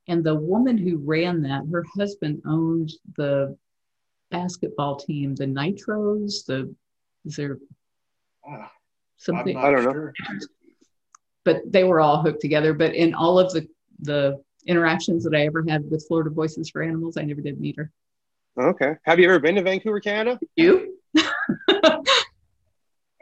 [0.08, 3.56] and the woman who ran that, her husband owned the
[4.30, 6.74] basketball team, the Nitros, the
[7.24, 7.58] is there
[8.44, 8.72] Ah,
[9.18, 9.56] something?
[9.56, 10.12] I'm I don't know.
[11.44, 12.74] but they were all hooked together.
[12.74, 13.68] But in all of the
[14.00, 17.76] the interactions that I ever had with Florida Voices for Animals, I never did meet
[17.76, 17.90] her.
[18.58, 18.94] Okay.
[19.04, 20.38] Have you ever been to Vancouver, Canada?
[20.56, 20.98] You?
[21.16, 22.02] I've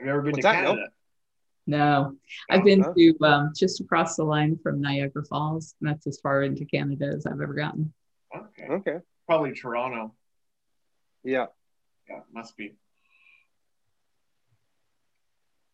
[0.03, 0.65] never been What's to that?
[0.65, 0.77] Nope.
[0.77, 0.87] Canada.
[1.67, 2.17] No,
[2.49, 2.93] I've Oh, been huh?
[2.97, 5.75] to um, just across the line from Niagara Falls.
[5.81, 7.93] And that's as far into Canada as I've ever gotten.
[8.37, 8.67] Okay.
[8.69, 8.97] Okay.
[9.27, 10.15] Probably Toronto.
[11.23, 11.47] Yeah.
[12.09, 12.75] Yeah, must be.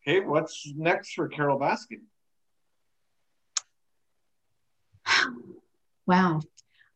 [0.07, 2.01] Okay, what's next for Carole Baskin?
[6.07, 6.39] Wow.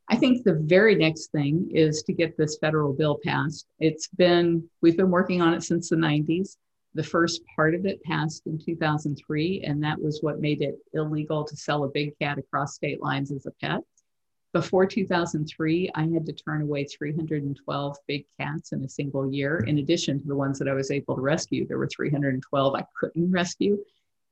[0.08, 3.67] I think the very next thing is to get this federal bill passed.
[3.80, 6.58] It's been, we've been working on it since the 90s.
[6.93, 11.45] The first part of it passed in 2003, and that was what made it illegal
[11.45, 13.82] to sell a big cat across state lines as a pet.
[14.54, 19.60] Before 2003, I had to turn away 312 big cats in a single year.
[19.67, 22.84] In addition to the ones that I was able to rescue, there were 312 I
[23.00, 23.78] couldn't rescue.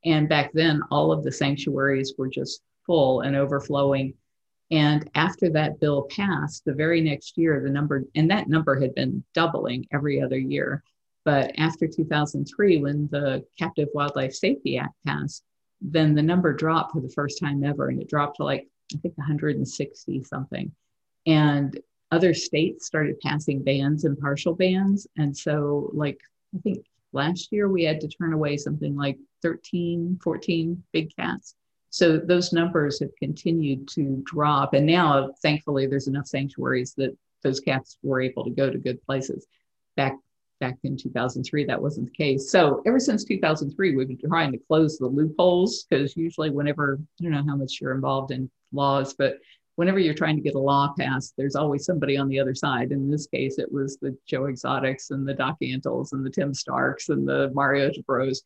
[0.03, 4.13] And back then, all of the sanctuaries were just full and overflowing.
[4.71, 8.93] And after that bill passed, the very next year, the number, and that number had
[8.93, 10.83] been doubling every other year.
[11.25, 15.43] But after 2003, when the Captive Wildlife Safety Act passed,
[15.81, 17.89] then the number dropped for the first time ever.
[17.89, 20.71] And it dropped to like, I think 160 something.
[21.25, 21.79] And
[22.11, 25.07] other states started passing bans and partial bans.
[25.17, 26.19] And so, like,
[26.55, 31.55] I think last year we had to turn away something like 13, 14 big cats.
[31.89, 34.73] So those numbers have continued to drop.
[34.73, 39.01] And now, thankfully, there's enough sanctuaries that those cats were able to go to good
[39.03, 39.47] places.
[39.95, 40.15] Back
[40.59, 42.51] back in 2003, that wasn't the case.
[42.51, 47.23] So ever since 2003, we've been trying to close the loopholes because usually, whenever I
[47.23, 49.37] don't know how much you're involved in laws, but
[49.79, 52.91] whenever you're trying to get a law passed, there's always somebody on the other side.
[52.91, 56.53] In this case, it was the Joe Exotics and the Doc Antles and the Tim
[56.53, 58.43] Starks and the Mario Bros.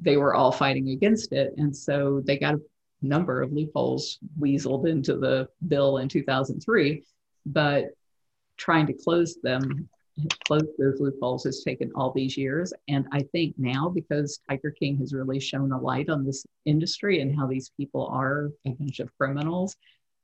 [0.00, 1.52] They were all fighting against it.
[1.58, 2.54] And so they got
[3.02, 7.02] number of loopholes weaseled into the bill in 2003.
[7.46, 7.86] But
[8.56, 9.88] trying to close them,
[10.46, 12.72] close those loopholes has taken all these years.
[12.88, 17.20] And I think now, because Tiger King has really shown a light on this industry
[17.20, 19.76] and how these people are a bunch of criminals,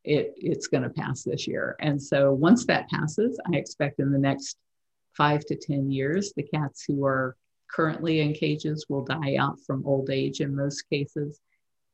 [0.05, 1.77] it, it's going to pass this year.
[1.81, 4.57] And so once that passes, I expect in the next
[5.17, 7.37] five to 10 years, the cats who are
[7.71, 11.41] currently in cages will die out from old age in most cases.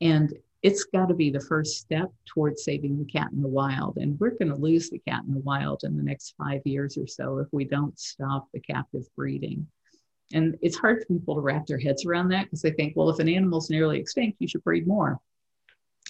[0.01, 3.99] And it's got to be the first step towards saving the cat in the wild.
[3.99, 6.97] And we're going to lose the cat in the wild in the next five years
[6.97, 9.67] or so if we don't stop the captive breeding.
[10.33, 13.11] And it's hard for people to wrap their heads around that because they think, well,
[13.11, 15.21] if an animal's nearly extinct, you should breed more.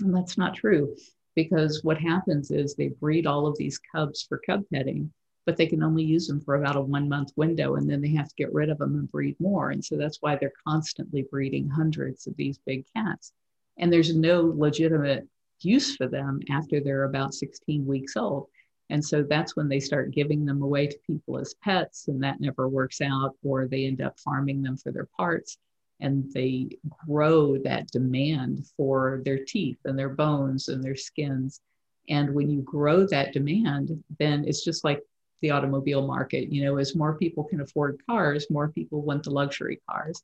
[0.00, 0.94] And that's not true
[1.34, 5.12] because what happens is they breed all of these cubs for cub petting,
[5.46, 8.14] but they can only use them for about a one month window and then they
[8.14, 9.70] have to get rid of them and breed more.
[9.70, 13.32] And so that's why they're constantly breeding hundreds of these big cats.
[13.78, 15.26] And there's no legitimate
[15.60, 18.48] use for them after they're about 16 weeks old.
[18.90, 22.40] And so that's when they start giving them away to people as pets, and that
[22.40, 25.58] never works out, or they end up farming them for their parts
[26.00, 26.68] and they
[27.06, 31.60] grow that demand for their teeth and their bones and their skins.
[32.08, 35.02] And when you grow that demand, then it's just like
[35.40, 36.52] the automobile market.
[36.52, 40.22] You know, as more people can afford cars, more people want the luxury cars.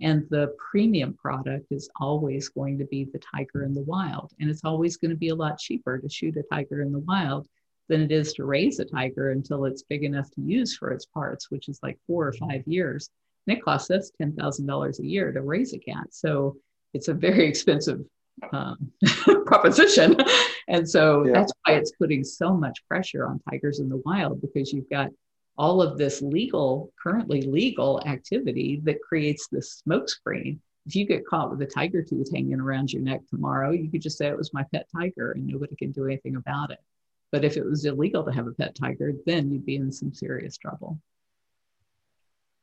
[0.00, 4.32] And the premium product is always going to be the tiger in the wild.
[4.40, 7.00] And it's always going to be a lot cheaper to shoot a tiger in the
[7.00, 7.46] wild
[7.88, 11.06] than it is to raise a tiger until it's big enough to use for its
[11.06, 13.10] parts, which is like four or five years.
[13.46, 16.06] And it costs us $10,000 a year to raise a cat.
[16.10, 16.56] So
[16.94, 18.00] it's a very expensive
[18.52, 18.90] um,
[19.46, 20.16] proposition.
[20.68, 21.32] and so Yeah.
[21.34, 25.10] that's why it's putting so much pressure on tigers in the wild because you've got
[25.60, 30.58] all of this legal, currently legal activity that creates this smokescreen.
[30.86, 34.00] If you get caught with a tiger tooth hanging around your neck tomorrow, you could
[34.00, 36.78] just say it was my pet tiger and nobody can do anything about it.
[37.30, 40.14] But if it was illegal to have a pet tiger, then you'd be in some
[40.14, 40.98] serious trouble.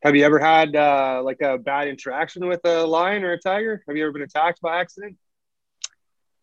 [0.01, 3.83] Have you ever had uh, like a bad interaction with a lion or a tiger?
[3.87, 5.17] Have you ever been attacked by accident?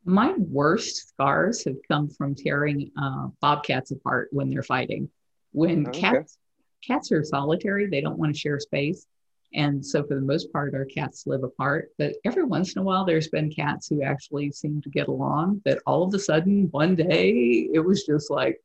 [0.04, 5.10] My worst scars have come from tearing uh, bobcats apart when they're fighting.
[5.50, 6.00] When Okay.
[6.00, 6.38] cats
[6.86, 9.06] cats are solitary, they don't want to share space.
[9.54, 11.90] And so, for the most part, our cats live apart.
[11.96, 15.62] But every once in a while, there's been cats who actually seem to get along.
[15.64, 18.60] That all of a sudden, one day, it was just like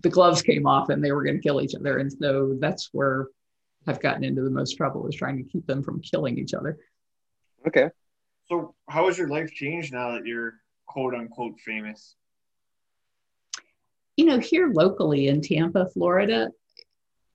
[0.00, 1.98] the gloves came off and they were going to kill each other.
[1.98, 3.28] And so, that's where
[3.86, 6.76] I've gotten into the most trouble is trying to keep them from killing each other.
[7.66, 7.90] Okay.
[8.48, 10.54] So, how has your life changed now that you're
[10.86, 12.16] quote unquote famous?
[14.16, 16.50] you know, here locally in Tampa, Florida,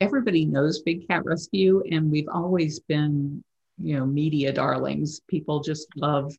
[0.02, 3.43] everybody knows Big Cat Rescue, and we've always been,
[3.82, 5.22] you know, media darlings.
[5.28, 6.34] People just love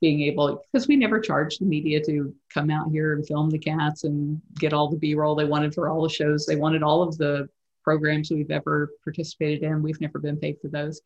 [0.00, 3.58] being able because we never charged the media to come out here and film the
[3.58, 6.46] cats and get all the b-roll they wanted for all the shows.
[6.46, 7.48] They wanted all of the
[7.82, 9.82] programs we've ever participated in.
[9.82, 11.00] We've never been paid for those.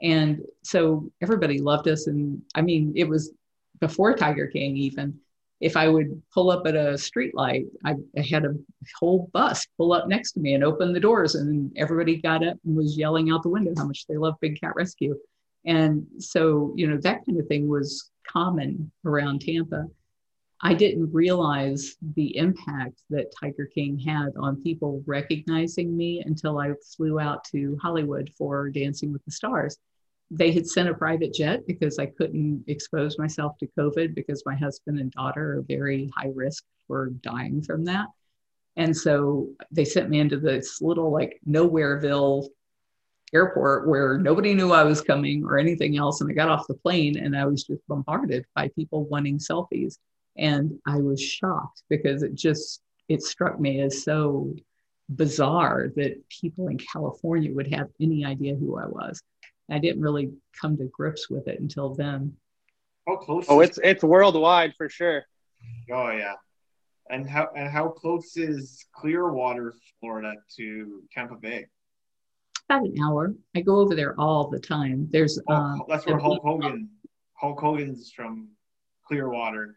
[0.00, 2.06] And so everybody loved us.
[2.08, 3.32] And i mean it was
[3.80, 5.18] before tiger king even
[5.62, 8.54] if i would pull up at a street light I, I had a
[8.98, 12.58] whole bus pull up next to me and open the doors and everybody got up
[12.64, 15.16] and was yelling out the window how much they love big cat rescue
[15.64, 19.86] and so you know that kind of thing was common around Tampa.
[20.64, 26.72] I didn't realize the impact that Tiger King had on people recognizing me until I
[26.96, 29.76] flew out to Hollywood for Dancing with the Stars.
[30.34, 34.56] They had sent a private jet because I couldn't expose myself to COVID because my
[34.56, 38.06] husband and daughter are very high risk for dying from that.
[38.76, 42.48] And so they sent me into this little like nowhereville
[43.34, 46.22] airport where nobody knew I was coming or anything else.
[46.22, 49.98] And I got off the plane and I was just bombarded by people wanting selfies.
[50.38, 54.54] And I was shocked because it just, it struck me as so
[55.10, 59.20] bizarre that people in California would have any idea who I was.
[59.72, 62.36] I didn't really come to grips with it until then.
[63.06, 63.46] How close?
[63.48, 65.24] Oh, is- it's it's worldwide for sure.
[65.90, 66.34] Oh yeah.
[67.10, 71.66] And how and how close is Clearwater, Florida, to Tampa Bay?
[72.68, 73.34] About an hour.
[73.56, 75.08] I go over there all the time.
[75.10, 76.88] There's Oh, um, that's where Hulk Hogan.
[77.34, 78.48] Hulk Hogan's from
[79.06, 79.76] Clearwater.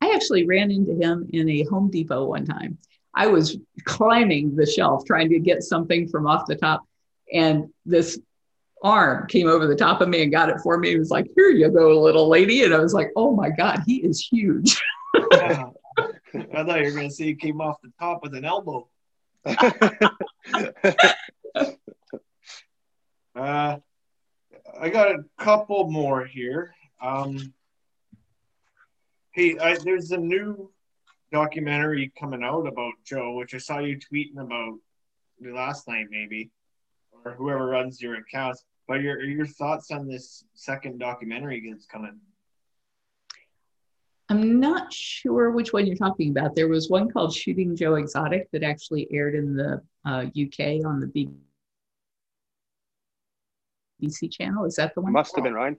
[0.00, 2.78] I actually ran into him in a Home Depot one time.
[3.14, 6.86] I was climbing the shelf trying to get something from off the top,
[7.32, 8.20] and this
[8.82, 10.90] arm came over the top of me and got it for me.
[10.90, 12.64] He was like, Here you go, little lady.
[12.64, 14.80] And I was like, Oh my God, he is huge.
[15.32, 15.70] Yeah.
[15.98, 18.88] I thought you were gonna say he came off the top with an elbow.
[23.38, 23.78] Uh,
[24.80, 26.74] I got a couple more here.
[27.00, 27.52] Um,
[29.30, 30.72] hey, I, there's a new
[31.30, 34.78] documentary coming out about Joe, which I saw you tweeting about
[35.40, 36.50] last night, maybe,
[37.24, 38.64] or whoever runs your accounts.
[38.86, 42.18] But your your thoughts on this second documentary that's coming?
[44.30, 46.54] I'm not sure which one you're talking about.
[46.54, 51.00] There was one called Shooting Joe Exotic that actually aired in the uh, UK on
[51.00, 51.06] the
[54.00, 54.64] BBC channel.
[54.66, 55.12] Is that the one?
[55.12, 55.78] Must have been Ryan.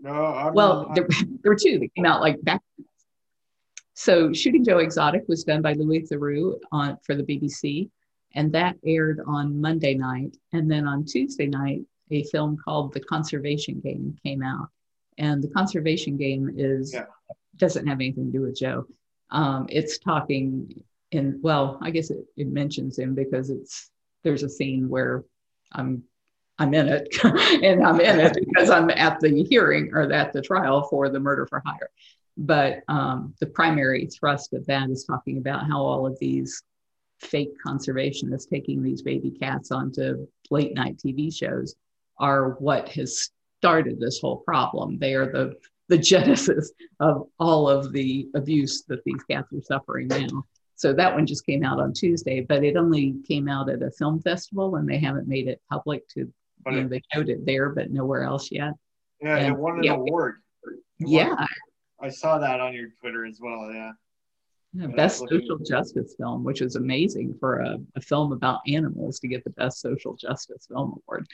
[0.00, 1.06] No, I'm, Well, I'm- there,
[1.42, 2.60] there were two that came out like back.
[3.96, 7.90] So, Shooting Joe Exotic was done by Louis Theroux on for the BBC,
[8.34, 10.36] and that aired on Monday night.
[10.52, 14.68] And then on Tuesday night, a film called The Conservation Game came out.
[15.18, 17.06] And The Conservation Game is Yeah.
[17.56, 18.86] doesn't have anything to do with Joe.
[19.30, 20.82] Um, it's talking
[21.12, 23.90] in well, I guess it, it mentions him because it's
[24.22, 25.24] there's a scene where
[25.72, 26.02] I'm
[26.58, 27.08] I'm in it,
[27.64, 31.18] and I'm in it because I'm at the hearing or at the trial for the
[31.20, 31.90] murder for hire.
[32.36, 36.62] But um, the primary thrust of that is talking about how all of these
[37.24, 41.74] fake conservationists taking these baby cats onto late night TV shows
[42.18, 44.98] are what has started this whole problem.
[44.98, 45.54] They are the
[45.88, 50.44] the genesis of all of the abuse that these cats are suffering now.
[50.76, 53.90] So that one just came out on Tuesday, but it only came out at a
[53.90, 56.32] film festival and they haven't made it public to, you
[56.72, 58.72] know, they showed it there, but nowhere else yet.
[59.20, 59.92] yeah, it won an yeah.
[59.92, 60.36] award.
[60.98, 61.46] It won- Yeah,
[62.00, 63.70] I saw that on your Twitter as well.
[63.72, 63.92] Yeah.
[64.74, 68.60] Yeah, Yeah, best looking- social justice film, which is amazing for a, a film about
[68.66, 71.26] animals to get the best social justice film award.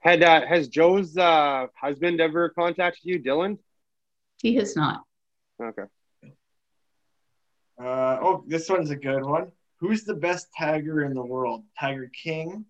[0.00, 3.58] Had uh, has Joe's uh, husband ever contacted you, Dillon?
[4.42, 5.02] He has not.
[5.62, 5.84] Okay.
[7.80, 9.52] Uh, oh, this one's a good one.
[9.78, 11.64] Who's the best tiger in the world?
[11.78, 12.64] Tiger King,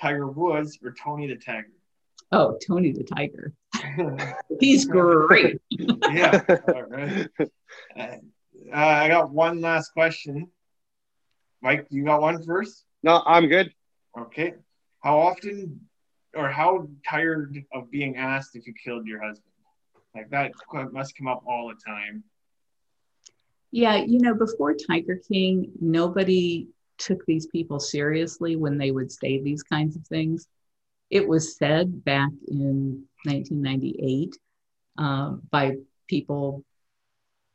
[0.00, 1.68] Tiger Woods, or Tony the Tiger?
[2.32, 3.52] Oh, Tony the Tiger.
[4.60, 5.60] He's great.
[5.70, 6.40] yeah.
[6.68, 7.28] All right.
[8.72, 10.48] Uh, I got one last question.
[11.62, 12.84] Mike, you got one first?
[13.02, 13.72] No, I'm good.
[14.18, 14.54] Okay.
[15.02, 15.80] How often
[16.34, 19.52] or how tired of being asked if you killed your husband?
[20.14, 20.52] Like that
[20.92, 22.24] must come up all the time.
[23.70, 29.40] Yeah, you know, before Tiger King, nobody took these people seriously when they would say
[29.40, 30.48] these kinds of things.
[31.10, 34.36] It was said back in 1998
[34.96, 35.76] um, by
[36.08, 36.64] people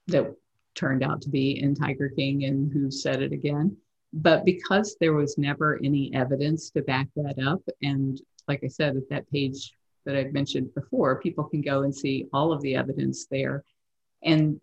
[0.08, 0.36] that
[0.76, 3.78] turned out to be in Tiger King and who said it again.
[4.14, 8.96] But because there was never any evidence to back that up, and like I said,
[8.96, 9.74] at that page
[10.06, 13.64] that I've mentioned before, people can go and see all of the evidence there.
[14.22, 14.60] And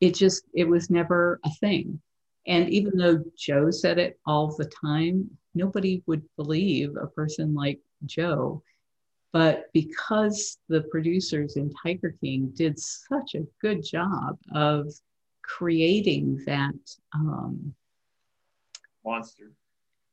[0.00, 2.00] it just, it was never a thing.
[2.46, 7.80] And even though Joe said it all the time, nobody would believe a person like
[8.04, 8.62] Joe.
[9.32, 14.92] But because the producers in Tiger King did such a good job of
[15.42, 16.74] creating that
[17.14, 17.74] um,
[19.04, 19.52] monster.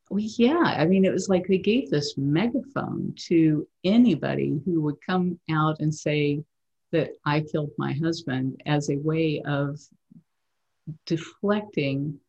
[0.10, 4.98] Well, yeah, I mean, it was like they gave this megaphone to anybody who would
[5.06, 6.44] come out and say
[6.92, 9.80] that I killed my husband as a way of
[11.06, 12.20] deflecting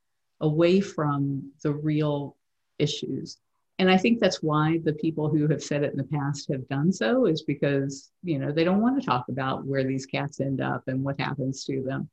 [0.41, 2.37] away from the real
[2.79, 3.39] issues.
[3.79, 6.69] And I think that's why the people who have said it in the past have
[6.69, 10.41] done so is because, you know, they don't want to talk about where these cats
[10.41, 12.11] end up and what happens to them.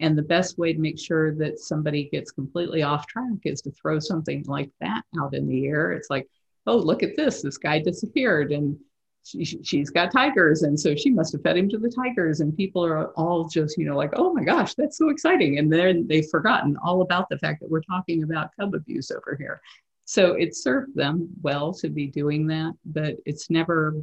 [0.00, 3.70] And the best way to make sure that somebody gets completely off track is to
[3.70, 5.92] throw something like that out in the air.
[5.92, 6.26] It's like,
[6.66, 7.42] oh, look at this.
[7.42, 8.78] This guy disappeared and
[9.24, 10.62] she, she's got tigers.
[10.62, 12.40] And so she must have fed him to the tigers.
[12.40, 15.58] And people are all just, you know, like, oh my gosh, that's so exciting.
[15.58, 19.36] And then they've forgotten all about the fact that we're talking about cub abuse over
[19.38, 19.60] here.
[20.06, 22.72] So it served them well to be doing that.
[22.86, 23.94] But it's never,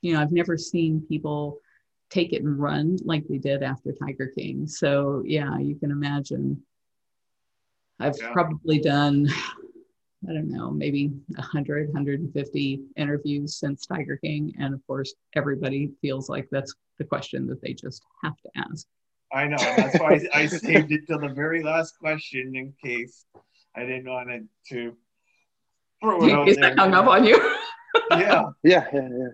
[0.00, 1.58] you know, I've never seen people
[2.12, 4.66] take it and run like they did after Tiger King.
[4.66, 6.62] So yeah, you can imagine.
[7.98, 8.32] I've yeah.
[8.32, 9.28] probably done,
[10.28, 14.52] I don't know, maybe 100, 150 interviews since Tiger King.
[14.58, 18.86] And of course, everybody feels like that's the question that they just have to ask.
[19.32, 19.56] I know.
[19.56, 23.24] That's why I, I saved it till the very last question in case
[23.74, 24.94] I didn't want it to
[26.02, 26.74] throw it out there.
[26.76, 27.36] hung up on you.
[28.10, 28.44] yeah.
[28.62, 28.86] Yeah.
[28.92, 29.08] Yeah.
[29.08, 29.28] Yeah.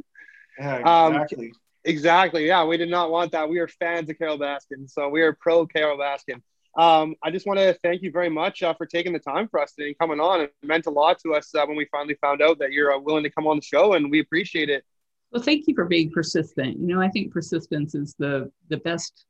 [0.58, 1.46] Yeah, um, exactly.
[1.46, 1.52] Um,
[1.89, 2.47] Exactly.
[2.47, 3.49] Yeah, we did not want that.
[3.49, 6.43] We are fans of Carole Baskin, so we are pro Carole Baskin.
[6.76, 9.59] Um, I just want to thank you very much uh, for taking the time for
[9.59, 10.43] us today and coming on.
[10.43, 12.99] It meant a lot to us uh, when we finally found out that you're uh,
[12.99, 14.84] willing to come on the show, and we appreciate it.
[15.32, 16.78] Well, thank you for being persistent.
[16.78, 19.24] You know, I think persistence is the the best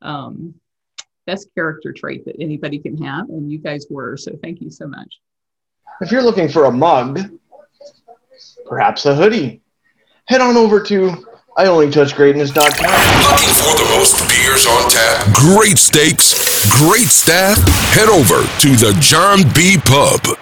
[0.00, 0.54] um,
[1.26, 4.16] best character trait that anybody can have, and you guys were.
[4.16, 5.12] So, thank you so much.
[6.00, 7.18] If you're looking for a mug,
[8.64, 9.60] perhaps a hoodie,
[10.26, 11.26] head on over to
[11.58, 12.66] I only touch greatness.com.
[12.68, 16.34] Looking for the most beers on tap, great steaks,
[16.78, 17.56] great staff?
[17.94, 19.78] Head over to the John B.
[19.82, 20.36] Pub.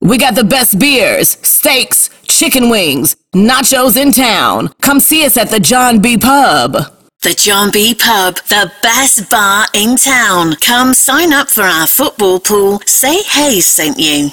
[0.00, 4.70] We got the best beers, steaks, chicken wings, nachos in town.
[4.80, 6.16] Come see us at the John B.
[6.16, 6.76] Pub.
[7.20, 7.94] The John B.
[7.94, 10.54] Pub, the best bar in town.
[10.62, 12.80] Come sign up for our football pool.
[12.86, 14.30] Say hey sent you.